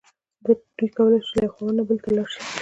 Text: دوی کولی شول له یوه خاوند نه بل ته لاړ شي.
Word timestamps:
دوی 0.77 0.89
کولی 0.97 1.19
شول 1.27 1.35
له 1.37 1.41
یوه 1.45 1.53
خاوند 1.55 1.77
نه 1.79 1.83
بل 1.87 1.97
ته 2.03 2.09
لاړ 2.15 2.27
شي. 2.33 2.41